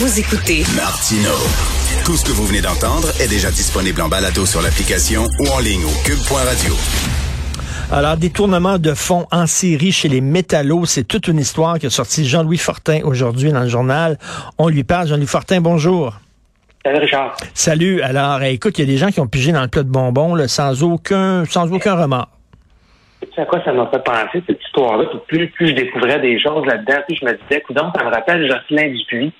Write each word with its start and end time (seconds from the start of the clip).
Vous 0.00 0.20
écoutez 0.20 0.62
Martino. 0.76 1.32
Tout 2.04 2.16
ce 2.16 2.24
que 2.24 2.30
vous 2.30 2.46
venez 2.46 2.60
d'entendre 2.60 3.08
est 3.20 3.26
déjà 3.26 3.50
disponible 3.50 4.00
en 4.00 4.08
balado 4.08 4.46
sur 4.46 4.62
l'application 4.62 5.24
ou 5.40 5.48
en 5.48 5.58
ligne 5.58 5.84
au 5.84 6.04
cube.radio. 6.04 6.72
Alors, 7.90 8.16
détournement 8.16 8.78
de 8.78 8.94
fonds 8.94 9.26
en 9.32 9.48
série 9.48 9.90
chez 9.90 10.08
les 10.08 10.20
métallos, 10.20 10.84
c'est 10.84 11.02
toute 11.02 11.26
une 11.26 11.40
histoire 11.40 11.80
qui 11.80 11.86
a 11.86 11.90
sorti 11.90 12.24
Jean-Louis 12.24 12.58
Fortin 12.58 13.00
aujourd'hui 13.02 13.50
dans 13.50 13.62
le 13.62 13.68
journal. 13.68 14.20
On 14.56 14.68
lui 14.68 14.84
parle. 14.84 15.08
Jean-Louis 15.08 15.26
Fortin, 15.26 15.60
bonjour. 15.60 16.14
Salut 16.84 17.00
Richard. 17.00 17.36
Salut. 17.52 18.00
Alors, 18.00 18.40
écoute, 18.44 18.78
il 18.78 18.82
y 18.82 18.88
a 18.88 18.92
des 18.92 18.98
gens 18.98 19.10
qui 19.10 19.18
ont 19.18 19.26
pigé 19.26 19.50
dans 19.50 19.62
le 19.62 19.68
plat 19.68 19.82
de 19.82 19.90
bonbons 19.90 20.36
là, 20.36 20.46
sans 20.46 20.84
aucun 20.84 21.44
sans 21.44 21.72
aucun 21.72 21.96
remords. 21.96 22.37
Tu 23.20 23.28
sais 23.34 23.42
à 23.42 23.46
quoi 23.46 23.62
ça 23.64 23.72
m'a 23.72 23.86
fait 23.86 24.02
penser, 24.04 24.42
cette 24.46 24.62
histoire-là? 24.62 25.06
Puis 25.06 25.18
plus, 25.26 25.48
plus 25.48 25.68
je 25.68 25.72
découvrais 25.72 26.20
des 26.20 26.38
choses 26.38 26.64
là-dedans, 26.66 27.02
plus 27.06 27.16
je 27.20 27.24
me 27.24 27.32
disais, 27.32 27.60
coudonc, 27.62 27.92
ça 27.96 28.04
me 28.04 28.10
rappelle 28.10 28.48
Jocelyn 28.48 28.88
Dupuis. 28.88 29.32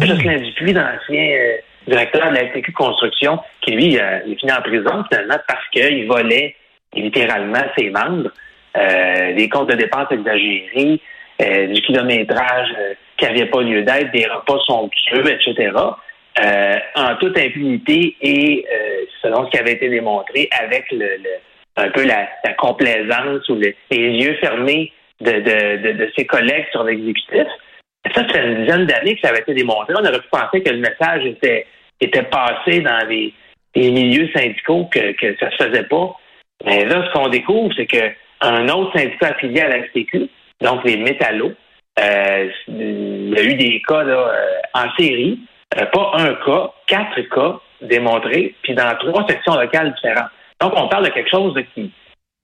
Jocelyn 0.00 0.38
Dupuis, 0.38 0.72
l'ancien 0.72 1.28
euh, 1.30 1.56
directeur 1.86 2.30
de 2.30 2.34
la 2.34 2.46
FTQ 2.48 2.72
Construction, 2.72 3.38
qui 3.60 3.72
lui, 3.72 3.98
euh, 3.98 4.20
il 4.26 4.32
est 4.32 4.40
fini 4.40 4.52
en 4.52 4.62
prison 4.62 5.04
finalement 5.10 5.36
parce 5.46 5.68
qu'il 5.70 6.06
volait 6.06 6.56
littéralement 6.94 7.62
ses 7.76 7.90
membres, 7.90 8.30
euh, 8.76 9.34
des 9.34 9.48
comptes 9.48 9.68
de 9.68 9.76
dépenses 9.76 10.10
exagérés, 10.10 11.00
euh, 11.42 11.66
du 11.66 11.82
kilométrage 11.82 12.68
euh, 12.78 12.94
qui 13.18 13.26
n'avait 13.26 13.44
pas 13.44 13.60
lieu 13.60 13.82
d'être, 13.82 14.10
des 14.10 14.26
repas 14.26 14.58
somptueux, 14.66 15.30
etc. 15.30 15.70
Euh, 16.42 16.76
en 16.94 17.16
toute 17.16 17.38
impunité 17.38 18.16
et 18.22 18.64
selon 19.22 19.44
ce 19.44 19.50
qui 19.50 19.58
avait 19.58 19.72
été 19.72 19.88
démontré 19.90 20.48
avec 20.62 20.90
le, 20.92 20.98
le 20.98 21.30
un 21.76 21.90
peu 21.90 22.04
la, 22.04 22.28
la 22.44 22.52
complaisance 22.54 23.48
ou 23.48 23.54
le, 23.56 23.74
les 23.90 24.10
yeux 24.10 24.36
fermés 24.40 24.92
de, 25.20 25.32
de, 25.92 26.10
ses 26.16 26.26
collègues 26.26 26.66
sur 26.72 26.84
l'exécutif. 26.84 27.46
Ça, 28.14 28.22
c'est 28.30 28.44
une 28.44 28.64
dizaine 28.64 28.86
d'années 28.86 29.16
que 29.16 29.20
ça 29.22 29.30
avait 29.30 29.40
été 29.40 29.54
démontré. 29.54 29.94
On 29.96 30.04
aurait 30.04 30.20
pu 30.20 30.28
penser 30.30 30.62
que 30.62 30.70
le 30.70 30.78
message 30.78 31.24
était, 31.26 31.66
était 32.00 32.22
passé 32.22 32.80
dans 32.80 33.06
les, 33.08 33.32
milieux 33.74 34.28
syndicaux, 34.34 34.88
que, 34.90 35.12
que 35.12 35.36
ça 35.38 35.50
se 35.50 35.64
faisait 35.64 35.84
pas. 35.84 36.16
Mais 36.64 36.84
là, 36.84 37.04
ce 37.06 37.12
qu'on 37.12 37.28
découvre, 37.28 37.74
c'est 37.76 37.86
qu'un 37.86 38.68
autre 38.68 38.98
syndicat 38.98 39.28
affilié 39.28 39.60
à 39.60 39.68
la 39.68 39.82
FTQ, 39.84 40.28
donc 40.62 40.84
les 40.84 40.96
métallos, 40.96 41.52
euh, 41.98 42.50
il 42.68 43.34
y 43.34 43.38
a 43.38 43.42
eu 43.42 43.54
des 43.54 43.82
cas 43.86 44.02
là, 44.02 44.30
en 44.74 44.90
série, 44.98 45.40
euh, 45.78 45.84
pas 45.86 46.12
un 46.14 46.34
cas, 46.34 46.70
quatre 46.86 47.20
cas 47.28 47.60
démontrés, 47.82 48.54
puis 48.62 48.74
dans 48.74 48.96
trois 48.98 49.26
sections 49.28 49.56
locales 49.56 49.92
différentes. 49.94 50.30
Donc, 50.60 50.72
on 50.76 50.88
parle 50.88 51.04
de 51.04 51.10
quelque 51.10 51.30
chose 51.30 51.54
qui 51.74 51.92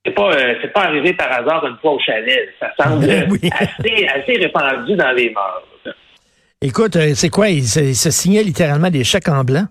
c'est 0.05 0.13
pas 0.13 0.33
euh, 0.33 0.55
c'est 0.61 0.73
pas 0.73 0.85
arrivé 0.85 1.13
par 1.13 1.31
hasard 1.31 1.65
une 1.67 1.77
fois 1.79 1.93
au 1.93 1.99
chalet. 2.01 2.49
Ça 2.59 2.73
semble 2.79 3.05
oui. 3.31 3.51
assez, 3.53 4.07
assez 4.07 4.39
répandu 4.39 4.97
dans 4.97 5.13
les 5.13 5.31
morts. 5.31 5.63
Écoute, 6.61 6.97
euh, 6.97 7.13
c'est 7.15 7.29
quoi? 7.29 7.49
Il 7.49 7.65
se, 7.65 7.81
il 7.81 7.97
se, 7.97 8.11
signait 8.11 8.43
littéralement 8.43 8.91
des 8.91 9.05
chèques 9.05 9.29
en 9.29 9.45
blanc? 9.45 9.65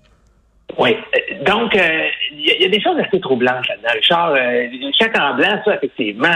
Oui. 0.77 0.95
Donc, 1.45 1.73
il 1.73 1.81
euh, 1.81 2.07
y, 2.33 2.63
y, 2.63 2.65
a 2.65 2.69
des 2.69 2.81
choses 2.81 2.97
assez 2.99 3.19
troublantes 3.19 3.67
là-dedans. 3.67 3.89
Richard, 3.93 4.33
les 4.33 4.93
chèques 4.97 5.17
en 5.17 5.35
blanc, 5.35 5.61
ça, 5.65 5.75
effectivement, 5.75 6.35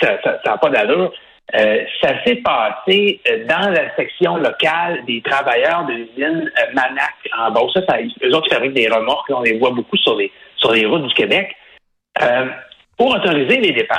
ça 0.00 0.18
n'a 0.46 0.58
pas 0.58 0.68
d'allure. 0.68 1.12
ça 1.52 2.24
s'est 2.24 2.36
passé 2.36 3.20
dans 3.48 3.70
la 3.70 3.94
section 3.96 4.36
locale 4.36 5.04
des 5.06 5.22
travailleurs 5.22 5.86
de 5.86 5.92
l'usine 5.92 6.50
Manac 6.72 7.14
en 7.38 7.50
bas. 7.50 7.60
Ça, 7.74 7.82
ça, 7.88 7.98
eux 8.00 8.34
autres 8.34 8.52
fabriquent 8.52 8.74
des 8.74 8.88
remorques. 8.88 9.30
On 9.30 9.42
les 9.42 9.58
voit 9.58 9.70
beaucoup 9.70 9.96
sur 9.96 10.16
les 10.16 10.30
sur 10.62 10.72
les 10.72 10.86
routes 10.86 11.06
du 11.06 11.14
Québec, 11.14 11.54
euh, 12.22 12.46
pour 12.96 13.14
autoriser 13.14 13.58
les 13.58 13.72
dépenses, 13.72 13.98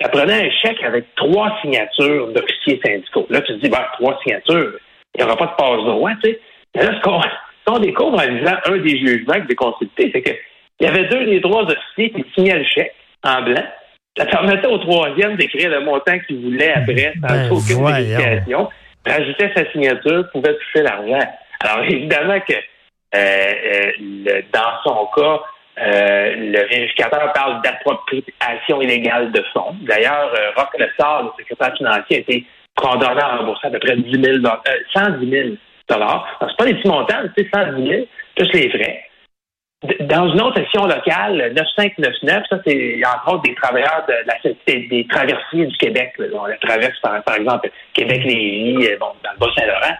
ça 0.00 0.08
prenait 0.08 0.46
un 0.46 0.50
chèque 0.50 0.82
avec 0.84 1.06
trois 1.16 1.58
signatures 1.62 2.28
d'officiers 2.32 2.80
syndicaux. 2.84 3.26
Là, 3.30 3.40
tu 3.40 3.54
te 3.54 3.64
dis, 3.64 3.70
bah, 3.70 3.88
trois 3.94 4.18
signatures, 4.22 4.78
il 5.14 5.18
n'y 5.18 5.24
aura 5.24 5.36
pas 5.36 5.46
de 5.46 5.56
passe-droit, 5.56 6.10
tu 6.22 6.30
sais. 6.30 6.40
Mais 6.74 6.82
là, 6.84 6.92
ce 6.96 7.00
qu'on, 7.00 7.20
qu 7.20 7.80
découvre 7.80 8.18
en 8.18 8.26
lisant 8.26 8.56
un 8.66 8.76
des 8.78 8.98
jugements 8.98 9.40
que 9.40 9.46
j'ai 9.48 9.54
consulté, 9.54 10.10
c'est 10.12 10.22
qu'il 10.22 10.36
y 10.80 10.86
avait 10.86 11.08
deux 11.08 11.24
des 11.24 11.40
trois 11.40 11.62
officiers 11.62 12.10
qui 12.10 12.24
signaient 12.34 12.58
le 12.58 12.64
chèque 12.64 12.94
en 13.24 13.42
blanc. 13.42 13.64
Ça 14.18 14.26
permettait 14.26 14.66
au 14.66 14.78
troisième 14.78 15.36
d'écrire 15.36 15.70
le 15.70 15.80
montant 15.80 16.18
qu'il 16.26 16.40
voulait 16.42 16.72
après, 16.72 17.14
sans 17.20 17.28
ben, 17.28 17.50
aucune 17.50 17.86
vérification. 17.86 18.68
Rajoutait 19.06 19.52
sa 19.54 19.70
signature, 19.72 20.28
pouvait 20.32 20.54
toucher 20.54 20.82
l'argent. 20.82 21.26
Alors, 21.60 21.84
évidemment 21.84 22.40
que 22.40 22.54
euh, 22.54 23.18
euh, 23.18 23.92
le, 24.00 24.42
dans 24.52 24.82
son 24.84 25.06
cas, 25.14 25.42
euh, 25.78 26.34
le 26.36 26.68
vérificateur 26.68 27.32
parle 27.34 27.60
d'appropriation 27.62 28.80
illégale 28.80 29.30
de 29.30 29.42
fonds. 29.52 29.76
D'ailleurs, 29.82 30.32
euh, 30.34 30.50
Roch 30.56 30.70
Lessard, 30.78 31.24
le 31.24 31.30
secrétaire 31.38 31.76
financier, 31.76 32.16
a 32.16 32.20
été 32.20 32.46
condamné 32.76 33.20
à 33.20 33.36
rembourser 33.36 33.66
à 33.66 33.70
peu 33.70 33.78
près 33.78 33.96
10 33.96 34.10
000 34.10 34.36
euh, 34.46 34.72
110 34.94 35.30
000 35.30 35.48
dollars. 35.88 36.26
Pas 36.40 36.64
des 36.64 36.74
petits 36.74 36.88
montants, 36.88 37.22
c'est 37.36 37.48
110 37.54 37.88
000 37.88 38.04
plus 38.36 38.52
les 38.52 38.70
frais. 38.70 39.02
Dans 40.00 40.32
une 40.32 40.40
autre 40.40 40.56
section 40.56 40.86
locale, 40.86 41.52
9599, 41.54 42.44
ça 42.48 42.58
c'est 42.66 43.00
entre 43.04 43.34
autres 43.34 43.42
des 43.42 43.54
travailleurs 43.54 44.04
de 44.08 44.14
la 44.26 44.36
société 44.36 44.88
des 44.88 45.06
traversiers 45.06 45.66
du 45.66 45.76
Québec. 45.76 46.14
On 46.34 46.46
la 46.46 46.56
traverse 46.56 46.98
par, 47.00 47.36
exemple 47.36 47.70
Québec-Lévis, 47.92 48.96
bon, 48.98 49.12
dans 49.22 49.32
le 49.32 49.38
Bas-Saint-Laurent 49.38 49.96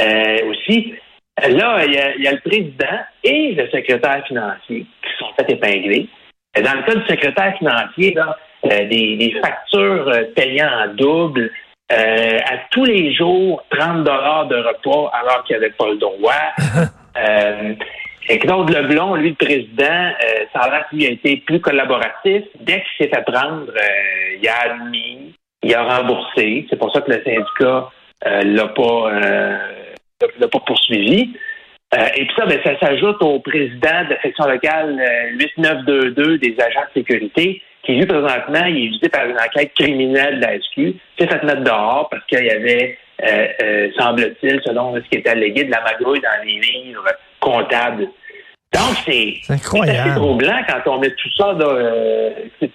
euh, 0.00 0.50
aussi. 0.50 0.94
Là, 1.42 1.84
il 1.84 1.92
y, 1.92 1.98
a, 1.98 2.14
il 2.14 2.22
y, 2.22 2.28
a, 2.28 2.32
le 2.32 2.40
président 2.40 3.00
et 3.24 3.52
le 3.52 3.68
secrétaire 3.68 4.24
financier 4.26 4.86
qui 5.02 5.18
sont 5.18 5.32
fait 5.36 5.50
épingler. 5.50 6.08
Dans 6.54 6.74
le 6.74 6.82
cas 6.82 6.94
du 6.94 7.06
secrétaire 7.06 7.58
financier, 7.58 8.14
là, 8.14 8.36
euh, 8.66 8.88
des, 8.88 9.16
des, 9.16 9.34
factures 9.40 10.08
euh, 10.08 10.24
payant 10.36 10.68
en 10.68 10.94
double, 10.94 11.50
euh, 11.92 12.38
à 12.38 12.58
tous 12.70 12.84
les 12.84 13.12
jours, 13.14 13.62
30 13.70 14.04
dollars 14.04 14.46
de 14.46 14.56
repas 14.56 15.10
alors 15.12 15.44
qu'il 15.44 15.56
n'y 15.58 15.64
avait 15.64 15.74
pas 15.74 15.88
le 15.88 15.96
droit. 15.96 16.32
euh, 17.18 17.74
et 18.28 18.38
Claude 18.38 18.70
Leblon, 18.70 19.16
lui, 19.16 19.30
le 19.30 19.34
président, 19.34 19.84
euh, 19.84 20.44
ça 20.52 20.60
a 20.60 20.70
l'air 20.70 20.88
qu'il 20.88 21.04
a 21.04 21.10
été 21.10 21.36
plus 21.38 21.60
collaboratif. 21.60 22.44
Dès 22.60 22.82
qu'il 22.82 23.06
s'est 23.06 23.14
fait 23.14 23.24
prendre, 23.24 23.66
euh, 23.68 24.38
il 24.40 24.48
a 24.48 24.72
admis, 24.72 25.34
il 25.62 25.74
a 25.74 25.82
remboursé. 25.82 26.66
C'est 26.70 26.78
pour 26.78 26.92
ça 26.92 27.02
que 27.02 27.10
le 27.10 27.22
syndicat 27.22 27.90
l'a 28.24 28.68
pas 28.68 29.10
l'a 30.38 30.48
pas 30.48 30.60
poursuivi. 30.60 31.34
Euh, 31.94 32.06
et 32.16 32.24
puis 32.24 32.34
ça, 32.36 32.46
ben, 32.46 32.58
ça 32.64 32.78
s'ajoute 32.80 33.22
au 33.22 33.38
président 33.40 34.04
de 34.04 34.14
la 34.14 34.22
section 34.22 34.46
locale 34.46 34.98
euh, 34.98 35.36
8922 35.36 36.38
des 36.38 36.56
agents 36.58 36.86
de 36.94 37.00
sécurité, 37.00 37.62
qui 37.84 37.92
lui, 37.92 38.06
présentement, 38.06 38.64
il 38.66 38.86
est 38.86 38.88
visé 38.88 39.08
par 39.08 39.26
une 39.26 39.38
enquête 39.38 39.72
criminelle 39.74 40.40
de 40.40 40.46
la 40.46 40.58
SQ. 40.58 40.96
C'est 41.18 41.30
fait 41.30 41.42
mettre 41.44 41.62
dehors 41.62 42.08
parce 42.10 42.24
qu'il 42.26 42.44
y 42.44 42.50
avait, 42.50 42.98
euh, 43.22 43.46
euh, 43.62 43.88
semble-t-il, 43.98 44.60
selon 44.64 44.96
ce 44.96 45.08
qui 45.08 45.16
est 45.18 45.28
allégué, 45.28 45.64
de 45.64 45.70
la 45.70 45.82
magouille 45.82 46.20
dans 46.20 46.44
les 46.44 46.58
livres 46.58 47.06
comptables. 47.40 48.08
Donc, 48.72 48.96
c'est 49.06 49.34
assez 49.48 50.14
troublant 50.16 50.60
quand 50.66 50.92
on 50.92 50.98
met 50.98 51.10
tout 51.10 51.30
ça, 51.36 51.56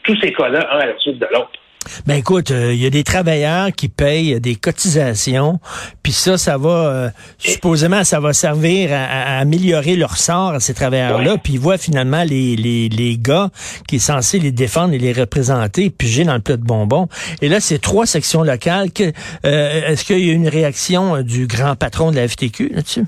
tous 0.04 0.16
ces 0.22 0.32
cas-là, 0.32 0.66
un 0.72 0.80
à 0.80 0.86
la 0.86 0.98
suite 0.98 1.20
de 1.20 1.28
l'autre. 1.34 1.59
Ben 2.06 2.16
écoute, 2.16 2.50
il 2.50 2.56
euh, 2.56 2.74
y 2.74 2.86
a 2.86 2.90
des 2.90 3.04
travailleurs 3.04 3.72
qui 3.72 3.90
payent 3.90 4.40
des 4.40 4.56
cotisations, 4.56 5.60
puis 6.04 6.12
ça, 6.12 6.38
ça 6.38 6.58
va 6.58 6.70
euh, 6.70 7.10
supposément, 7.38 8.04
ça 8.04 8.20
va 8.20 8.34
servir 8.34 8.92
à, 8.94 9.04
à, 9.04 9.40
améliorer 9.40 9.96
leur 9.96 10.18
sort 10.18 10.52
à 10.52 10.60
ces 10.60 10.74
travailleurs-là. 10.74 11.38
Puis 11.38 11.54
ils 11.54 11.60
voient 11.60 11.78
finalement 11.78 12.24
les, 12.24 12.56
les, 12.56 12.90
les 12.90 13.18
gars 13.18 13.50
qui 13.88 13.98
est 13.98 14.00
censé 14.00 14.40
les 14.40 14.52
défendre 14.52 14.94
et 14.94 14.98
les 14.98 15.14
représenter 15.14 15.90
piger 15.90 16.24
dans 16.24 16.36
le 16.36 16.42
plat 16.42 16.58
de 16.58 16.64
bonbons. 16.64 17.08
Et 17.42 17.50
là, 17.50 17.60
c'est 17.60 17.80
trois 17.80 18.06
sections 18.06 18.44
locales. 18.44 18.92
Que, 18.92 19.12
euh, 19.46 19.92
Est-ce 19.92 20.06
qu'il 20.06 20.26
y 20.26 20.30
a 20.30 20.34
une 20.34 20.48
réaction 20.48 21.22
du 21.22 21.48
grand 21.48 21.76
patron 21.76 22.12
de 22.12 22.16
la 22.16 22.28
FTQ 22.28 22.72
là-dessus? 22.74 23.06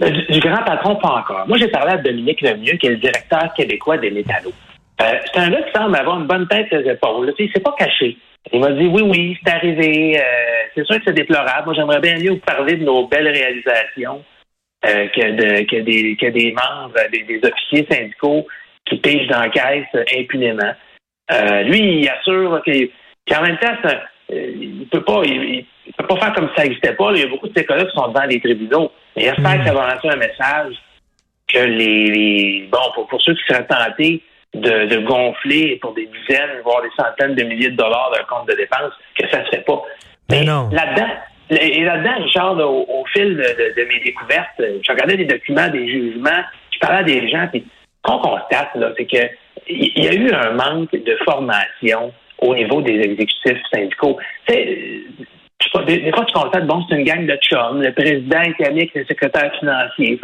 Du, 0.00 0.10
du, 0.10 0.40
grand 0.40 0.64
patron, 0.64 0.96
pas 0.96 1.20
encore. 1.20 1.44
Moi, 1.46 1.58
j'ai 1.58 1.68
parlé 1.68 1.92
à 1.92 1.98
Dominique 1.98 2.40
Lemieux, 2.40 2.78
qui 2.78 2.86
est 2.86 2.90
le 2.90 2.96
directeur 2.96 3.52
québécois 3.54 3.98
des 3.98 4.10
métallos. 4.10 4.52
Euh, 5.00 5.18
c'est 5.32 5.40
un 5.40 5.50
gars 5.50 5.62
qui 5.62 5.72
semble 5.72 5.96
avoir 5.96 6.20
une 6.20 6.26
bonne 6.26 6.46
tête 6.48 6.68
sur 6.68 6.78
les 6.78 6.90
épaules. 6.90 7.32
Il 7.38 7.50
s'est 7.52 7.60
pas 7.60 7.74
caché. 7.78 8.16
Il 8.52 8.60
m'a 8.60 8.72
dit 8.72 8.86
oui, 8.86 9.02
oui, 9.02 9.38
c'est 9.44 9.52
arrivé. 9.52 10.18
Euh, 10.18 10.22
c'est 10.74 10.84
sûr 10.86 10.96
que 10.96 11.02
c'est 11.06 11.14
déplorable. 11.14 11.66
Moi, 11.66 11.74
j'aimerais 11.74 12.00
bien 12.00 12.16
mieux 12.18 12.32
vous 12.32 12.38
parler 12.38 12.76
de 12.76 12.84
nos 12.84 13.06
belles 13.06 13.28
réalisations 13.28 14.24
euh, 14.86 15.08
que, 15.08 15.30
de, 15.32 15.64
que, 15.64 15.80
des, 15.80 16.16
que 16.16 16.26
des 16.26 16.52
membres, 16.52 16.94
des, 17.12 17.22
des 17.22 17.40
officiers 17.48 17.86
syndicaux 17.90 18.46
qui 18.86 18.96
pigent 18.96 19.28
dans 19.28 19.40
la 19.40 19.48
caisse 19.48 19.86
impunément. 20.16 20.72
Euh, 21.32 21.62
lui, 21.62 22.00
il 22.00 22.08
assure 22.08 22.62
qu'en 22.64 23.42
même 23.42 23.58
temps, 23.58 23.76
ça, 23.82 24.02
il 24.30 24.86
peut 24.90 25.04
pas, 25.04 25.22
il, 25.24 25.64
il, 25.86 25.92
peut 25.96 26.06
pas 26.06 26.16
faire 26.16 26.32
comme 26.34 26.48
si 26.48 26.54
ça 26.56 26.62
n'existait 26.64 26.94
pas. 26.94 27.12
Il 27.12 27.20
y 27.20 27.24
a 27.24 27.28
beaucoup 27.28 27.48
de 27.48 27.56
ces 27.56 27.64
cas-là 27.64 27.84
qui 27.84 27.94
sont 27.94 28.08
devant 28.08 28.24
les 28.24 28.40
tribunaux. 28.40 28.90
Mais 29.16 29.24
j'espère 29.24 29.58
que 29.58 29.66
ça 29.66 29.74
va 29.74 29.94
lancer 29.94 30.08
un 30.08 30.16
message 30.16 30.74
que 31.46 31.58
les, 31.58 32.06
les 32.06 32.68
bon, 32.70 32.78
pour, 32.94 33.06
pour 33.06 33.20
ceux 33.22 33.34
qui 33.34 33.42
seraient 33.48 33.66
tentés 33.66 34.22
de, 34.54 34.86
de, 34.86 34.98
gonfler 35.06 35.78
pour 35.80 35.94
des 35.94 36.06
dizaines, 36.06 36.60
voire 36.64 36.82
des 36.82 36.90
centaines 36.96 37.34
de 37.34 37.44
milliers 37.44 37.70
de 37.70 37.76
dollars 37.76 38.10
d'un 38.12 38.24
compte 38.24 38.48
de 38.48 38.54
dépenses, 38.54 38.92
que 39.18 39.28
ça 39.28 39.44
se 39.44 39.50
fait 39.50 39.64
pas. 39.64 39.82
Mais, 40.28 40.44
non. 40.44 40.68
Là-dedans, 40.70 41.08
et 41.50 41.84
là-dedans, 41.84 42.22
Richard, 42.22 42.54
là, 42.54 42.66
au, 42.66 42.84
au, 42.88 43.04
fil 43.06 43.36
de, 43.36 43.80
de, 43.80 43.88
mes 43.88 44.00
découvertes, 44.00 44.58
je 44.58 44.92
regardais 44.92 45.16
des 45.16 45.24
documents, 45.24 45.68
des 45.68 45.88
jugements, 45.88 46.42
je 46.72 46.78
parlais 46.78 46.98
à 46.98 47.02
des 47.04 47.28
gens, 47.28 47.48
puis 47.50 47.64
qu'on 48.02 48.18
constate, 48.18 48.74
là, 48.74 48.92
c'est 48.96 49.06
que 49.06 49.30
il 49.68 50.04
y 50.04 50.08
a 50.08 50.14
eu 50.14 50.30
un 50.32 50.52
manque 50.52 50.92
de 50.92 51.16
formation 51.24 52.12
au 52.38 52.54
niveau 52.54 52.80
des 52.80 52.98
exécutifs 53.00 53.62
syndicaux. 53.72 54.18
des, 54.48 55.04
fois, 56.14 56.24
tu 56.24 56.32
constates, 56.32 56.66
bon, 56.66 56.84
c'est 56.88 56.96
une 56.96 57.04
gang 57.04 57.26
de 57.26 57.36
chums. 57.36 57.82
Le 57.82 57.92
président 57.92 58.40
est 58.40 58.66
ami 58.66 58.80
avec 58.80 58.94
le 58.94 59.04
secrétaire 59.04 59.52
financier. 59.58 60.18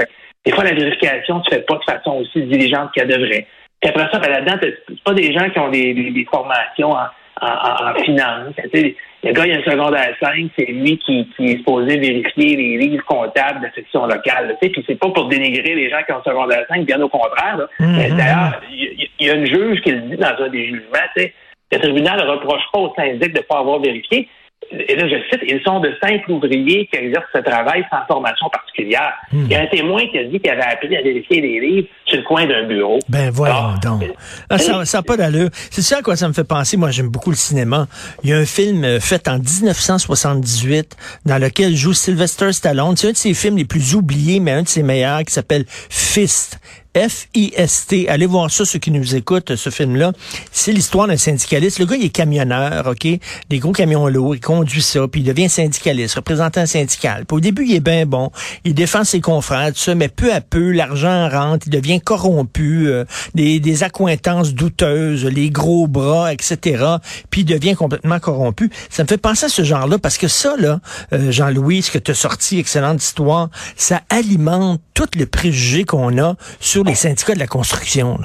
des 0.44 0.52
fois, 0.52 0.64
la 0.64 0.72
vérification, 0.72 1.40
tu 1.40 1.55
fais 1.55 1.62
pas 1.62 1.76
de 1.76 1.84
façon 1.84 2.12
aussi 2.12 2.43
diligente 2.43 2.90
qu'elle 2.94 3.08
devrait. 3.08 3.46
Puis 3.81 3.90
après 3.90 4.08
ça, 4.11 4.19
ben, 4.19 4.31
là-dedans, 4.31 4.56
c'est 4.61 5.02
pas 5.02 5.12
des 5.12 5.32
gens 5.32 5.49
qui 5.50 5.58
ont 5.58 5.70
des, 5.70 5.93
des, 5.94 6.26
formations 6.31 6.93
en, 6.93 7.06
en, 7.43 7.94
finance. 8.02 8.55
le 8.73 9.32
gars, 9.32 9.46
il 9.46 9.52
a 9.52 9.58
un 9.58 9.70
secondaire 9.70 10.14
5, 10.20 10.50
c'est 10.58 10.67
lui 10.67 10.99
qui, 10.99 11.28
qui 11.37 11.52
est 11.52 11.56
supposé 11.58 11.99
vérifier 11.99 12.56
les 12.56 12.78
livres 12.78 13.05
comptables 13.05 13.61
de 13.61 13.67
la 13.67 13.73
section 13.73 14.06
locale. 14.06 14.56
Puis 14.61 14.84
c'est 14.87 14.99
pas 14.99 15.11
pour 15.11 15.28
dénigrer 15.28 15.75
les 15.75 15.90
gens 15.90 16.02
qui 16.06 16.12
ont 16.12 16.19
un 16.19 16.25
secondaire 16.25 16.64
5, 16.69 16.87
bien 16.87 17.00
au 17.00 17.08
contraire. 17.08 17.69
Mm-hmm. 17.78 18.17
D'ailleurs, 18.17 18.61
il 18.70 19.08
y, 19.20 19.31
a 19.31 19.34
une 19.34 19.46
juge 19.46 19.81
qui 19.82 19.90
le 19.90 20.00
dit 20.00 20.17
dans 20.17 20.43
un 20.43 20.49
des 20.49 20.67
jugements, 20.67 21.31
le 21.72 21.79
tribunal 21.79 22.19
ne 22.25 22.31
reproche 22.31 22.62
pas 22.72 22.79
au 22.79 22.94
syndic 22.94 23.32
de 23.32 23.38
ne 23.38 23.43
pas 23.43 23.58
avoir 23.58 23.81
vérifié 23.81 24.29
et 24.70 24.97
là 24.97 25.08
je 25.08 25.17
cite, 25.31 25.43
ils 25.47 25.61
sont 25.64 25.81
de 25.81 25.93
simples 26.03 26.31
ouvriers 26.31 26.88
qui 26.91 26.99
exercent 26.99 27.26
ce 27.35 27.41
travail 27.41 27.85
sans 27.91 28.05
formation 28.06 28.49
particulière. 28.49 29.12
Hmm. 29.32 29.44
Il 29.44 29.53
y 29.53 29.55
a 29.55 29.62
un 29.62 29.67
témoin 29.67 30.06
qui 30.08 30.19
a 30.19 30.25
dit 30.25 30.41
qu'il 30.41 30.50
avait 30.50 30.62
appris 30.62 30.97
à 30.97 31.03
vérifier 31.03 31.41
les 31.41 31.61
livres 31.61 31.88
sur 32.06 32.19
le 32.19 32.25
coin 32.25 32.47
d'un 32.47 32.67
bureau. 32.67 32.99
Ben 33.08 33.31
voyons 33.31 33.75
donc. 33.82 34.05
Ah, 34.50 34.58
ça 34.58 34.85
n'a 34.99 35.03
pas 35.03 35.17
d'allure. 35.17 35.50
C'est 35.53 35.82
ça 35.82 35.99
à 35.99 36.03
quoi 36.03 36.17
ça 36.17 36.29
me 36.29 36.32
fait 36.32 36.44
penser. 36.44 36.76
Moi, 36.76 36.91
j'aime 36.91 37.08
beaucoup 37.08 37.31
le 37.31 37.37
cinéma. 37.37 37.87
Il 38.25 38.31
y 38.31 38.32
a 38.32 38.37
un 38.37 38.47
film 38.47 38.85
euh, 38.85 39.00
fait 39.00 39.29
en 39.29 39.38
1978 39.38 40.97
dans 41.25 41.38
lequel 41.38 41.75
joue 41.75 41.93
Sylvester 41.93 42.53
Stallone. 42.53 42.97
C'est 42.97 43.08
un 43.08 43.12
de 43.12 43.17
ses 43.17 43.35
films 43.35 43.56
les 43.56 43.64
plus 43.64 43.94
oubliés, 43.94 44.41
mais 44.41 44.53
un 44.53 44.62
de 44.62 44.69
ses 44.69 44.82
meilleurs, 44.82 45.23
qui 45.25 45.32
s'appelle 45.32 45.64
Fist. 45.69 46.61
F-I-S-T. 46.96 48.08
Allez 48.08 48.25
voir 48.25 48.50
ça, 48.50 48.64
ceux 48.64 48.78
qui 48.78 48.90
nous 48.90 49.14
écoutent, 49.14 49.54
ce 49.54 49.69
film-là. 49.69 50.12
C'est 50.50 50.72
l'histoire 50.72 51.06
d'un 51.06 51.19
syndicaliste. 51.19 51.78
Le 51.78 51.84
gars, 51.84 51.96
il 51.96 52.06
est 52.06 52.10
camionneur, 52.10 52.87
OK? 52.87 53.06
Des 53.50 53.58
gros 53.58 53.72
camions 53.72 54.08
lourds. 54.08 54.34
Il 54.34 54.40
conduit 54.40 54.81
ça, 54.81 55.06
puis 55.06 55.20
il 55.20 55.25
devient 55.25 55.50
syndicaliste, 55.50 56.14
représentant 56.14 56.64
syndical. 56.64 57.26
Puis 57.26 57.37
au 57.37 57.40
début, 57.40 57.66
il 57.66 57.75
est 57.75 57.81
bien 57.81 58.06
bon. 58.06 58.31
Il 58.64 58.75
défend 58.75 59.04
ses 59.04 59.20
confrères, 59.20 59.72
tout 59.72 59.78
ça, 59.78 59.94
mais 59.94 60.08
peu 60.08 60.32
à 60.32 60.40
peu, 60.40 60.70
l'argent 60.70 61.28
rentre. 61.28 61.66
Il 61.66 61.70
devient 61.70 62.00
corrompu. 62.00 62.88
Euh, 62.88 63.04
des, 63.34 63.60
des 63.60 63.82
accointances 63.82 64.54
douteuses, 64.54 65.25
les 65.25 65.50
gros 65.50 65.87
bras, 65.87 66.32
etc. 66.32 66.84
Puis 67.31 67.43
il 67.43 67.44
devient 67.44 67.75
complètement 67.75 68.19
corrompu. 68.19 68.70
Ça 68.90 69.02
me 69.02 69.08
fait 69.08 69.19
penser 69.19 69.46
à 69.46 69.48
ce 69.48 69.62
genre-là, 69.62 69.98
parce 69.98 70.19
que 70.19 70.28
ça, 70.28 70.54
là, 70.58 70.81
euh, 71.12 71.31
Jean-Louis, 71.31 71.82
ce 71.82 71.90
que 71.90 71.98
tu 71.98 72.12
as 72.12 72.14
sorti, 72.14 72.58
excellente 72.58 73.02
histoire, 73.02 73.50
ça 73.76 74.00
alimente 74.08 74.81
tout 74.94 75.06
le 75.16 75.26
préjugé 75.26 75.84
qu'on 75.84 76.19
a 76.19 76.37
sur 76.60 76.86
les 76.87 76.94
syndicats 76.94 77.35
de 77.35 77.38
la 77.38 77.47
construction. 77.47 78.19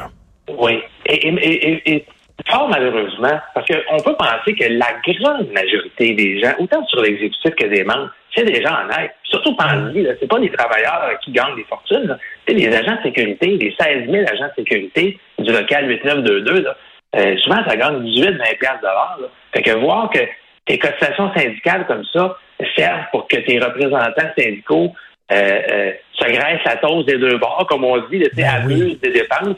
Oui. 0.58 0.80
Et, 1.06 2.06
fort 2.50 2.70
malheureusement, 2.70 3.40
parce 3.54 3.68
qu'on 3.68 4.04
peut 4.04 4.16
penser 4.16 4.56
que 4.56 4.66
la 4.70 4.88
grande 5.06 5.48
majorité 5.52 6.14
des 6.14 6.40
gens, 6.40 6.54
autant 6.60 6.86
sur 6.88 7.02
l'exécutif 7.02 7.54
que 7.56 7.68
des 7.68 7.84
membres, 7.84 8.10
c'est 8.36 8.46
des 8.46 8.62
gens 8.62 8.72
en 8.72 8.90
aide. 8.90 9.12
Surtout 9.24 9.56
pendant 9.56 9.92
ce 9.94 10.18
c'est 10.20 10.28
pas 10.28 10.40
des 10.40 10.50
travailleurs 10.50 11.20
qui 11.24 11.32
gagnent 11.32 11.56
des 11.56 11.66
fortunes. 11.66 12.18
C'est 12.48 12.54
les 12.54 12.74
agents 12.74 12.96
de 12.96 13.04
sécurité, 13.04 13.58
les 13.58 13.76
16 13.80 14.10
000 14.10 14.26
agents 14.28 14.48
de 14.48 14.64
sécurité 14.64 15.20
du 15.40 15.52
local 15.52 15.88
8922, 15.88 16.62
là, 16.62 16.78
euh, 17.16 17.38
souvent 17.40 17.64
ça 17.68 17.76
gagne 17.76 18.04
18-20 18.04 18.28
de 18.28 18.82
dollars. 18.82 19.20
Fait 19.54 19.62
que 19.62 19.72
voir 19.72 20.10
que 20.10 20.20
tes 20.66 20.80
cotisations 20.80 21.34
syndicales 21.34 21.86
comme 21.88 22.06
ça 22.14 22.38
servent 22.76 23.06
pour 23.12 23.28
que 23.28 23.38
tes 23.38 23.60
représentants 23.60 24.32
syndicaux 24.38 24.94
euh, 25.32 25.62
euh, 25.72 25.92
se 26.14 26.26
graisse 26.26 26.60
la 26.66 26.76
toast 26.76 27.08
des 27.08 27.18
deux 27.18 27.38
bords, 27.38 27.66
comme 27.70 27.86
on 27.86 27.98
dit, 28.10 28.24
ben 28.36 28.46
abuse 28.46 29.00
des 29.00 29.12
dépenses. 29.12 29.56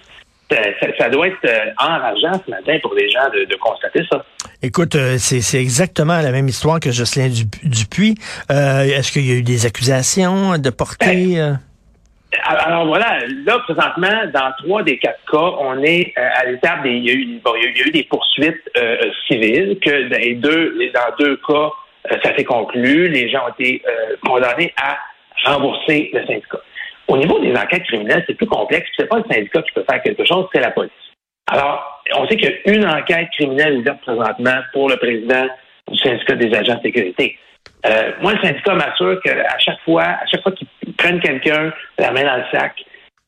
Ça, 1.00 1.10
doit 1.10 1.28
être 1.28 1.46
euh, 1.46 1.72
enrageant 1.80 2.40
ce 2.46 2.52
matin 2.52 2.78
pour 2.84 2.94
les 2.94 3.10
gens 3.10 3.28
de, 3.34 3.56
constater 3.56 4.02
ça. 4.12 4.24
Écoute, 4.62 4.96
c'est 5.18 5.60
exactement 5.60 6.22
la 6.22 6.32
même 6.32 6.48
histoire 6.48 6.80
que 6.80 6.92
Jocelyn 6.92 7.30
Dupuis. 7.64 8.16
Est-ce 8.50 9.12
qu'il 9.12 9.26
y 9.26 9.32
a 9.32 9.36
eu 9.36 9.42
des 9.42 9.66
accusations 9.66 10.58
de 10.60 10.70
portée? 10.70 11.38
Ben, 11.38 11.60
alors 12.46 12.86
voilà, 12.86 13.20
là, 13.46 13.60
présentement, 13.60 14.26
dans 14.32 14.52
trois 14.64 14.84
des 14.84 15.00
quatre 15.00 15.20
cas, 15.32 15.58
on 15.60 15.82
est 15.84 16.14
à 16.16 16.46
l'étape 16.46 16.84
des. 16.84 16.92
Il 16.92 17.06
y, 17.06 17.10
a 17.10 17.14
eu, 17.14 17.40
bon, 17.44 17.54
il 17.56 17.64
y 17.64 17.82
a 17.82 17.88
eu 17.88 17.92
des 17.92 18.04
poursuites 18.04 18.70
civiles, 19.28 19.80
que 19.84 20.10
dans 20.10 20.40
deux, 20.40 20.92
dans 20.94 21.16
deux 21.18 21.40
cas, 21.48 21.70
ça 22.24 22.36
s'est 22.36 22.44
conclu. 22.44 23.08
Les 23.08 23.30
gens 23.30 23.46
ont 23.48 23.54
été 23.54 23.82
condamnés 24.24 24.72
à 24.82 24.98
rembourser 25.46 26.10
le 26.14 26.26
syndicat. 26.26 26.60
Au 27.08 27.18
niveau 27.18 27.40
des 27.40 27.54
enquêtes 27.56 27.84
criminelles, 27.84 28.24
c'est 28.28 28.36
plus 28.36 28.48
complexe. 28.48 28.90
C'est 28.98 29.08
pas 29.08 29.18
le 29.18 29.26
syndicat 29.30 29.62
qui 29.62 29.72
peut 29.74 29.86
faire 29.90 30.02
quelque 30.02 30.26
chose, 30.26 30.48
c'est 30.54 30.62
la 30.62 30.72
police. 30.72 30.92
Alors, 31.52 32.02
on 32.16 32.28
sait 32.28 32.38
qu'il 32.38 32.50
y 32.50 32.70
a 32.70 32.74
une 32.74 32.86
enquête 32.86 33.30
criminelle 33.32 33.80
ouverte 33.80 34.02
présentement 34.02 34.60
pour 34.72 34.90
le 34.90 34.98
président 34.98 35.46
du 35.92 35.98
syndicat 35.98 36.36
des 36.36 36.56
agents 36.56 36.76
de 36.76 36.82
sécurité. 36.82 37.38
Euh, 37.86 38.12
moi, 38.22 38.34
le 38.34 38.42
syndicat 38.42 38.74
m'assure 38.76 39.22
qu'à 39.22 39.58
chaque 39.60 39.80
fois, 39.82 40.04
à 40.04 40.26
chaque 40.26 40.42
fois 40.42 40.54
qu'ils 40.54 40.94
prennent 40.98 41.20
quelqu'un, 41.20 41.74
la 41.98 42.12
main 42.12 42.24
dans 42.24 42.38
le 42.38 42.44
sac, 42.52 42.76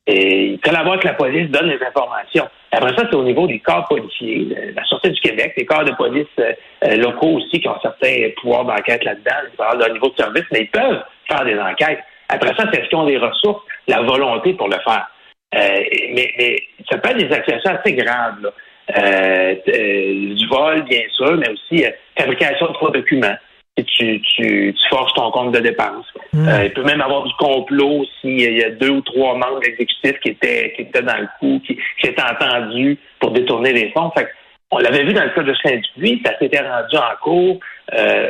et 0.08 0.54
ils 0.54 0.60
collaborent 0.60 0.94
avec 0.94 1.04
la 1.04 1.14
police, 1.14 1.50
donnent 1.50 1.70
les 1.70 1.84
informations. 1.84 2.48
Après 2.72 2.96
ça, 2.96 3.04
c'est 3.10 3.16
au 3.16 3.24
niveau 3.24 3.48
des 3.48 3.60
corps 3.60 3.86
policiers, 3.88 4.48
la 4.76 4.84
Sûreté 4.86 5.10
du 5.10 5.20
Québec, 5.20 5.54
les 5.58 5.66
corps 5.66 5.84
de 5.84 5.94
police 5.94 6.28
euh, 6.40 6.54
euh, 6.86 6.96
locaux 6.98 7.38
aussi 7.38 7.60
qui 7.60 7.68
ont 7.68 7.80
certains 7.82 8.30
pouvoirs 8.40 8.66
d'enquête 8.66 9.04
là-dedans, 9.04 9.32
ils 9.52 9.80
leur 9.80 9.94
niveau 9.94 10.10
de 10.10 10.16
service, 10.18 10.46
mais 10.52 10.62
ils 10.62 10.70
peuvent 10.70 11.04
faire 11.28 11.46
des 11.46 11.60
enquêtes. 11.60 12.00
Après 12.30 12.54
ça, 12.56 12.66
c'est 12.74 12.84
ce 12.84 12.90
qu'ils 12.90 12.98
ont 12.98 13.06
des 13.06 13.18
ressources, 13.18 13.64
la 13.88 14.02
volonté 14.02 14.54
pour 14.54 14.68
le 14.68 14.78
faire. 14.84 15.08
Euh, 15.54 15.84
mais, 16.14 16.34
mais, 16.38 16.56
ça 16.90 16.98
peut 16.98 17.10
être 17.10 17.18
des 17.18 17.34
accusations 17.34 17.72
assez 17.72 17.94
graves. 17.94 18.52
Euh, 18.96 19.56
euh, 19.68 20.36
du 20.36 20.48
vol, 20.48 20.84
bien 20.84 21.02
sûr, 21.16 21.38
mais 21.38 21.50
aussi 21.50 21.84
fabrication 22.18 22.68
de 22.68 22.78
faux 22.78 22.92
documents. 22.92 23.36
Et 23.78 23.84
tu, 23.84 24.22
tu, 24.22 24.74
tu, 24.74 24.90
forges 24.90 25.12
ton 25.14 25.32
compte 25.32 25.52
de 25.54 25.60
dépenses. 25.60 26.06
Hmm. 26.32 26.48
il 26.64 26.72
peut 26.72 26.84
même 26.84 27.02
avoir 27.02 27.24
du 27.24 27.34
complot 27.34 28.06
s'il 28.22 28.58
y 28.58 28.64
a 28.64 28.70
deux 28.70 28.90
ou 28.90 29.02
trois 29.02 29.34
membres 29.34 29.60
exécutifs 29.66 30.20
qui 30.22 30.30
étaient, 30.30 30.72
qui 30.76 30.84
étaient 30.84 31.02
dans 31.02 31.18
le 31.18 31.28
coup, 31.40 31.62
qui, 31.66 31.78
qui 32.00 32.08
étaient 32.08 32.22
entendus 32.22 32.98
pour 33.20 33.32
détourner 33.32 33.74
les 33.74 33.92
fonds. 33.92 34.12
Fait 34.16 34.30
on 34.72 34.78
l'avait 34.78 35.04
vu 35.04 35.14
dans 35.14 35.24
le 35.24 35.30
cas 35.30 35.44
de 35.44 35.54
Saint-Dupuis, 35.62 36.22
ça 36.26 36.38
s'était 36.40 36.62
rendu 36.62 36.96
en 36.96 37.16
cours 37.22 37.60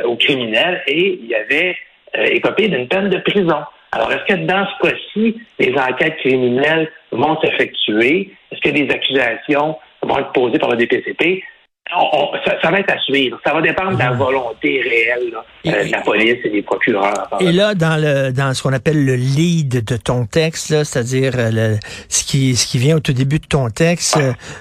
aux 0.04 0.16
criminels 0.16 0.82
et 0.86 1.18
il 1.22 1.26
y 1.26 1.34
avait 1.34 1.76
euh, 2.16 2.24
écopé 2.30 2.68
d'une 2.68 2.88
peine 2.88 3.08
de 3.08 3.18
prison. 3.18 3.58
Alors, 3.92 4.12
est-ce 4.12 4.34
que 4.34 4.40
dans 4.44 4.66
ce 4.66 4.88
cas-ci, 4.88 5.36
les 5.58 5.74
enquêtes 5.78 6.16
criminelles 6.18 6.90
vont 7.12 7.40
s'effectuer? 7.40 8.32
Est-ce 8.50 8.60
que 8.60 8.70
des 8.70 8.88
accusations 8.90 9.76
vont 10.02 10.18
être 10.18 10.32
posées 10.32 10.58
par 10.58 10.70
le 10.70 10.76
DPCP? 10.76 11.42
ça, 11.88 12.70
va 12.70 12.80
être 12.80 12.92
à 12.92 12.98
suivre. 12.98 13.38
Ça 13.46 13.54
va 13.54 13.62
dépendre 13.62 13.92
de 13.92 13.98
la 13.98 14.10
volonté 14.10 14.80
réelle 14.82 15.32
euh, 15.66 15.84
de 15.84 15.92
la 15.92 16.00
police 16.00 16.38
et 16.44 16.50
des 16.50 16.62
procureurs. 16.62 17.28
Et 17.38 17.52
là, 17.52 17.74
dans 17.74 17.96
le 17.96 18.32
dans 18.32 18.52
ce 18.54 18.62
qu'on 18.62 18.72
appelle 18.72 19.04
le 19.04 19.14
lead 19.14 19.84
de 19.84 19.96
ton 19.96 20.26
texte, 20.26 20.82
c'est-à-dire 20.82 21.34
euh, 21.36 21.76
ce 22.08 22.24
qui 22.24 22.56
ce 22.56 22.66
qui 22.66 22.78
vient 22.78 22.96
au 22.96 23.00
tout 23.00 23.12
début 23.12 23.38
de 23.38 23.46
ton 23.46 23.70
texte, 23.70 24.18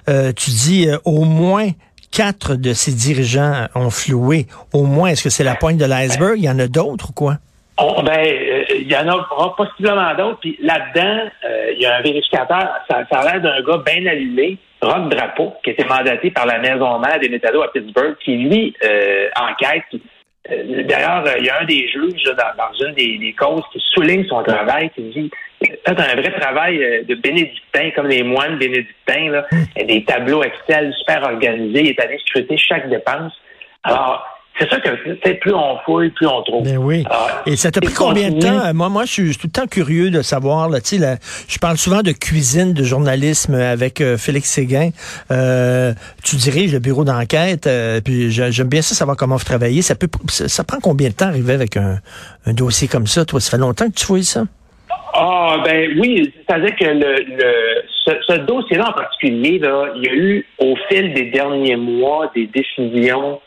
tu 0.08 0.52
dis 0.52 0.88
au 1.04 1.24
moins 1.24 1.70
quatre 2.12 2.56
de 2.56 2.74
ces 2.74 2.94
dirigeants 2.94 3.68
ont 3.76 3.90
floué. 3.90 4.48
Au 4.74 4.84
moins, 4.84 5.10
est-ce 5.10 5.24
que 5.24 5.30
c'est 5.30 5.44
la 5.44 5.56
pointe 5.56 5.78
de 5.78 5.86
l'iceberg? 5.86 6.36
Il 6.38 6.46
y 6.46 6.50
en 6.50 6.60
a 6.60 6.68
d'autres 6.68 7.10
ou 7.10 7.14
quoi? 7.14 7.38
ben, 7.78 8.26
euh, 8.26 8.64
il 8.80 8.92
y 8.92 8.96
en 8.96 9.08
a 9.08 9.54
possiblement 9.58 10.14
d'autres. 10.16 10.40
Puis 10.40 10.58
là-dedans, 10.62 11.30
euh, 11.44 11.74
il 11.74 11.82
y 11.82 11.86
a 11.86 11.98
un 11.98 12.02
vérificateur. 12.02 12.70
Ça, 12.90 13.04
a 13.12 13.24
l'air 13.24 13.42
d'un 13.42 13.62
gars 13.62 13.84
bien 13.86 14.06
allumé, 14.06 14.58
Rock 14.82 15.10
Drapeau, 15.10 15.54
qui 15.64 15.72
était 15.72 15.86
mandaté 15.86 16.32
par 16.32 16.46
la 16.46 16.60
Maison 16.60 17.00
mère 17.00 17.20
des 17.20 17.30
Métallos 17.30 17.64
à 17.64 17.72
Pittsburgh, 17.72 18.16
qui 18.24 18.38
lui 18.38 18.74
euh, 18.84 19.28
enquête. 19.36 19.84
D'ailleurs, 20.48 21.24
il 21.40 21.46
y 21.46 21.50
a 21.50 21.62
un 21.62 21.66
des 21.66 21.88
juges 21.90 22.32
dans, 22.38 22.88
une 22.88 22.94
des, 22.94 23.36
causes 23.38 23.64
qui 23.74 23.82
souligne 23.94 24.26
son 24.28 24.44
travail, 24.44 24.92
qui 24.96 25.02
dit 25.02 25.32
c'est 25.62 26.00
un 26.00 26.16
vrai 26.16 26.40
travail 26.40 27.06
de 27.08 27.16
bénédictin, 27.16 27.92
comme 27.96 28.08
les 28.08 28.24
moines 28.24 28.58
bénédictins, 28.58 29.30
là, 29.30 29.46
hmm. 29.52 29.86
des 29.86 30.04
tableaux 30.04 30.44
Excel 30.44 30.94
super 31.00 31.24
organisés, 31.24 31.82
il 31.82 31.90
est 31.90 32.00
allé 32.00 32.20
scruter 32.26 32.58
chaque 32.58 32.90
dépense. 32.90 33.34
Alors, 33.84 34.36
c'est 34.58 34.70
ça 34.70 34.78
que 34.80 35.34
plus 35.34 35.54
on 35.54 35.78
fouille, 35.84 36.12
plus 36.12 36.28
on 36.28 36.42
trouve. 36.44 36.64
Ben 36.64 36.78
oui. 36.78 37.04
Et 37.46 37.58
ça 37.58 37.72
t'a 37.72 37.82
pris 37.82 37.94
combien 37.94 38.32
de 38.32 38.40
temps? 38.40 38.74
Moi, 38.74 38.88
moi, 38.88 39.04
je 39.04 39.12
suis 39.12 39.36
tout 39.36 39.48
le 39.48 39.52
temps 39.52 39.68
curieux 39.68 40.12
de 40.12 40.22
savoir. 40.22 40.70
Là, 40.70 40.80
là, 40.98 41.18
je 41.48 41.60
parle 41.60 41.78
souvent 41.78 42.02
de 42.02 42.14
cuisine, 42.14 42.74
de 42.74 42.84
journalisme 42.84 43.56
avec 43.56 44.00
euh, 44.00 44.18
Félix 44.18 44.50
Séguin. 44.50 44.92
Euh, 45.30 45.94
tu 46.24 46.38
diriges 46.38 46.72
le 46.72 46.80
bureau 46.80 47.04
d'enquête, 47.04 47.68
euh, 47.68 48.00
puis 48.00 48.32
j'aime 48.32 48.70
bien 48.70 48.82
ça 48.82 48.96
savoir 48.96 49.18
comment 49.18 49.36
vous 49.36 49.44
travaillez. 49.44 49.82
Ça 49.82 49.96
peut, 49.96 50.08
ça, 50.30 50.64
prend 50.64 50.80
combien 50.80 51.10
de 51.10 51.16
temps 51.16 51.28
arriver 51.28 51.54
avec 51.54 51.76
un, 51.76 52.00
dossier 52.48 52.88
comme 52.88 53.08
ça? 53.08 53.26
Toi, 53.26 53.42
ça 53.42 53.52
fait 53.52 53.58
longtemps 53.58 53.90
que 53.90 53.96
tu 53.96 54.06
fouilles 54.06 54.24
ça? 54.24 54.46
Ah 55.18 55.62
ben 55.64 55.98
oui, 55.98 56.34
c'est-à-dire 56.36 56.76
que 56.76 56.84
le, 56.84 57.24
le 57.38 57.84
ce, 57.88 58.12
ce 58.28 58.34
dossier-là 58.40 58.90
en 58.90 58.94
particulier, 58.94 59.60
là, 59.60 59.94
il 59.96 60.04
y 60.04 60.10
a 60.10 60.14
eu 60.14 60.46
au 60.60 60.76
fil 60.90 61.14
des 61.14 61.28
derniers 61.28 61.78
mois 61.78 62.30
des 62.36 62.48
décisions 62.48 63.40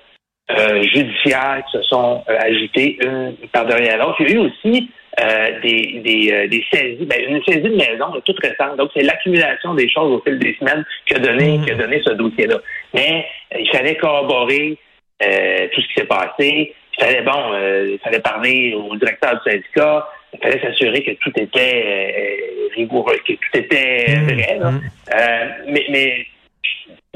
euh, 0.51 0.83
judiciaires 0.83 1.63
qui 1.67 1.77
se 1.77 1.83
sont 1.83 2.25
euh, 2.31 2.39
ajoutées 2.41 2.97
une 3.03 3.35
par 3.53 3.67
derrière 3.67 3.99
l'autre. 3.99 4.17
Il 4.21 4.31
y 4.31 4.33
a 4.33 4.35
eu 4.37 4.39
aussi 4.47 4.91
euh, 5.21 5.61
des, 5.61 6.01
des, 6.03 6.33
euh, 6.33 6.49
des, 6.49 6.65
saisies, 6.73 7.05
ben, 7.05 7.21
une 7.29 7.43
saisie 7.45 7.61
de 7.61 7.77
maison 7.77 8.19
toute 8.25 8.41
récente. 8.41 8.79
Donc, 8.79 8.91
c'est 8.95 9.03
l'accumulation 9.03 9.75
des 9.75 9.91
choses 9.91 10.11
au 10.11 10.23
fil 10.23 10.39
des 10.39 10.57
semaines 10.59 10.87
qui 11.07 11.17
a 11.17 11.19
donné, 11.19 11.61
qui 11.67 11.73
a 11.73 11.75
donné 11.75 12.01
ce 12.03 12.13
dossier-là. 12.15 12.57
Mais 12.95 13.27
il 13.59 13.69
fallait 13.71 13.97
corroborer 13.97 14.79
tout 15.21 15.81
ce 15.83 15.87
qui 15.89 15.95
s'est 15.99 16.07
passé. 16.07 16.39
Il 16.39 16.73
il 16.99 17.05
fallait, 17.05 17.23
bon, 17.23 17.53
euh, 17.53 17.91
il 17.93 17.99
fallait 18.01 18.21
parler 18.21 18.75
au 18.75 18.97
directeur 18.97 19.35
du 19.35 19.51
syndicat, 19.51 20.09
il 20.35 20.39
fallait 20.41 20.61
s'assurer 20.61 21.03
que 21.03 21.13
tout 21.13 21.33
était 21.37 21.85
euh, 21.87 22.69
rigoureux, 22.77 23.17
que 23.27 23.33
tout 23.33 23.55
était 23.55 24.05
Mmh, 24.17 24.25
vrai. 24.25 24.59
là. 24.61 24.71
mmh. 24.71 24.81
Euh, 25.15 25.49
mais, 25.69 25.87
mais 25.91 26.27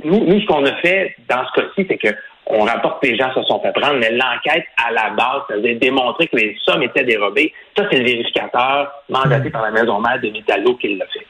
nous, 0.04 0.24
nous, 0.24 0.40
ce 0.40 0.46
qu'on 0.46 0.64
a 0.64 0.74
fait 0.76 1.14
dans 1.28 1.44
ce 1.48 1.60
cas-ci, 1.60 1.86
c'est 1.88 1.98
que 1.98 2.08
on 2.46 2.64
rapporte 2.64 3.00
que 3.02 3.06
les 3.06 3.16
gens 3.16 3.32
se 3.34 3.42
sont 3.44 3.60
fait 3.60 3.72
prendre, 3.72 3.98
mais 4.00 4.10
l'enquête 4.10 4.64
à 4.84 4.90
la 4.90 5.10
base, 5.10 5.42
c'est-à-dire 5.48 5.78
démontrer 5.78 6.26
que 6.26 6.36
les 6.36 6.56
sommes 6.62 6.82
étaient 6.82 7.04
dérobées, 7.04 7.52
ça, 7.76 7.86
c'est 7.90 7.98
le 7.98 8.04
vérificateur 8.04 8.90
mandaté 9.08 9.48
par 9.50 9.62
la 9.62 9.70
maison 9.70 10.00
mère 10.00 10.20
de 10.20 10.28
Métallo 10.28 10.74
qui 10.74 10.96
l'a 10.96 11.06
fait. 11.06 11.24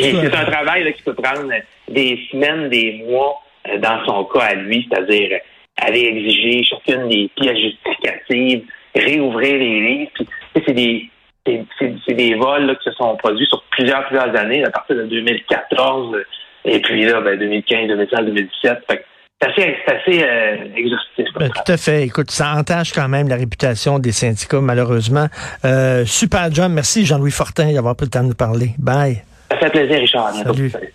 C'est 0.00 0.34
un 0.34 0.44
travail 0.46 0.84
là, 0.84 0.92
qui 0.92 1.02
peut 1.02 1.14
prendre 1.14 1.50
des 1.88 2.18
semaines, 2.30 2.68
des 2.70 3.04
mois 3.06 3.34
euh, 3.68 3.78
dans 3.78 4.04
son 4.06 4.24
cas 4.24 4.44
à 4.44 4.54
lui, 4.54 4.88
c'est-à-dire 4.90 5.38
aller 5.76 6.00
exiger 6.06 6.64
chacune 6.64 7.08
des 7.10 7.30
pièces 7.36 7.58
justificatives, 7.58 8.62
réouvrir 8.94 9.58
les 9.58 9.80
livres. 9.80 10.10
C'est 10.54 10.72
des 10.72 11.10
c'est- 11.78 12.14
des 12.14 12.34
vols 12.34 12.66
là, 12.66 12.74
qui 12.74 12.84
se 12.90 12.92
sont 12.96 13.16
produits 13.16 13.46
sur 13.46 13.62
plusieurs 13.70 14.06
plusieurs 14.06 14.34
années, 14.36 14.64
à 14.64 14.70
partir 14.70 14.96
de 14.96 15.04
2014 15.04 16.14
euh, 16.14 16.24
et 16.64 16.80
puis 16.80 17.04
là, 17.04 17.20
ben, 17.20 17.38
2015, 17.38 17.88
2016, 17.88 18.20
2017. 18.26 18.78
Fait 18.90 18.96
que 18.98 19.02
c'est 19.40 19.48
assez, 19.50 19.76
assez 19.86 20.24
euh, 20.24 20.56
exhaustif. 20.76 21.26
Ben, 21.38 21.50
tout 21.50 21.72
à 21.72 21.76
fait. 21.76 22.02
Écoute, 22.04 22.30
ça 22.30 22.54
entache 22.56 22.92
quand 22.92 23.08
même 23.08 23.28
la 23.28 23.36
réputation 23.36 23.98
des 23.98 24.12
syndicats, 24.12 24.60
malheureusement. 24.60 25.26
Euh, 25.64 26.04
super 26.06 26.50
job. 26.52 26.72
Merci, 26.72 27.04
Jean-Louis 27.06 27.30
Fortin, 27.30 27.72
d'avoir 27.72 27.94
pris 27.96 28.06
le 28.06 28.10
temps 28.10 28.22
de 28.22 28.28
nous 28.28 28.34
parler. 28.34 28.70
Bye. 28.78 29.22
Ça 29.50 29.58
fait 29.58 29.70
plaisir, 29.70 30.00
Richard. 30.00 30.32
Salut. 30.34 30.70
Salut. 30.70 30.92